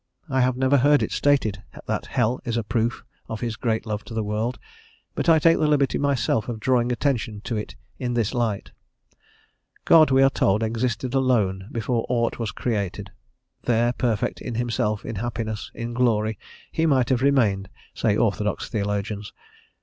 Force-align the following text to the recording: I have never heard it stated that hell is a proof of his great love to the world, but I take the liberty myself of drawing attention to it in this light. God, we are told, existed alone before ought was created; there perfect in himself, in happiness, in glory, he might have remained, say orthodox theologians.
I 0.27 0.41
have 0.41 0.57
never 0.57 0.77
heard 0.77 1.03
it 1.03 1.11
stated 1.11 1.61
that 1.85 2.07
hell 2.07 2.41
is 2.43 2.57
a 2.57 2.63
proof 2.63 3.03
of 3.29 3.41
his 3.41 3.55
great 3.55 3.85
love 3.85 4.03
to 4.05 4.15
the 4.15 4.23
world, 4.23 4.57
but 5.13 5.29
I 5.29 5.37
take 5.37 5.59
the 5.59 5.67
liberty 5.67 5.99
myself 5.99 6.49
of 6.49 6.59
drawing 6.59 6.91
attention 6.91 7.39
to 7.41 7.55
it 7.55 7.75
in 7.99 8.15
this 8.15 8.33
light. 8.33 8.71
God, 9.85 10.09
we 10.09 10.23
are 10.23 10.31
told, 10.31 10.63
existed 10.63 11.13
alone 11.13 11.67
before 11.71 12.07
ought 12.09 12.39
was 12.39 12.49
created; 12.51 13.11
there 13.65 13.93
perfect 13.93 14.41
in 14.41 14.55
himself, 14.55 15.05
in 15.05 15.17
happiness, 15.17 15.69
in 15.75 15.93
glory, 15.93 16.39
he 16.71 16.87
might 16.87 17.09
have 17.09 17.21
remained, 17.21 17.69
say 17.93 18.17
orthodox 18.17 18.67
theologians. 18.69 19.31